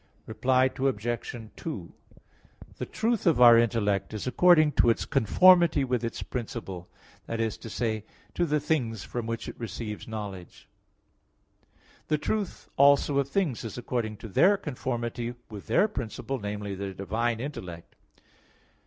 [0.25, 1.35] Reply Obj.
[1.57, 1.93] 2:
[2.77, 6.89] The truth of our intellect is according to its conformity with its principle,
[7.27, 8.03] that is to say,
[8.33, 10.67] to the things from which it receives knowledge.
[12.07, 16.95] The truth also of things is according to their conformity with their principle, namely, the
[16.95, 17.95] divine intellect.